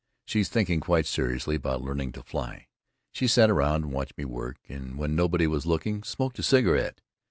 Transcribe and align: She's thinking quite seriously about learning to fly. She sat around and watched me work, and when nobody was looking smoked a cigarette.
She's 0.25 0.49
thinking 0.49 0.79
quite 0.79 1.05
seriously 1.05 1.53
about 1.57 1.83
learning 1.83 2.13
to 2.13 2.23
fly. 2.23 2.65
She 3.11 3.27
sat 3.27 3.51
around 3.51 3.83
and 3.83 3.91
watched 3.93 4.17
me 4.17 4.25
work, 4.25 4.57
and 4.67 4.97
when 4.97 5.15
nobody 5.15 5.45
was 5.45 5.67
looking 5.67 6.01
smoked 6.01 6.39
a 6.39 6.41
cigarette. 6.41 7.01